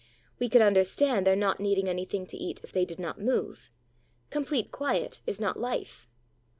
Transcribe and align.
We 0.39 0.49
could 0.49 0.63
understand 0.63 1.27
their 1.27 1.35
not 1.35 1.59
needing 1.59 1.87
anything 1.87 2.25
to 2.25 2.35
eat 2.37 2.59
if 2.63 2.71
they 2.71 2.85
did 2.85 2.97
not 2.97 3.21
move; 3.21 3.69
complete 4.31 4.71
quiet 4.71 5.21
is 5.27 5.39
not 5.39 5.59
life. 5.59 6.09